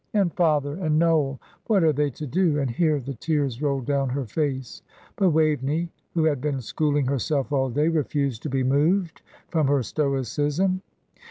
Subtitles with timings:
[0.15, 4.09] And father, and Noel, what are they to do?" and here the tears rolled down
[4.09, 4.81] her face;
[5.15, 9.83] but Waveney, who had been schooling herself all day, refused to be moved from her
[9.83, 10.81] stoicism.